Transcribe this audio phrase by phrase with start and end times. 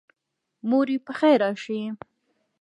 [0.69, 1.79] موري پخیر راشي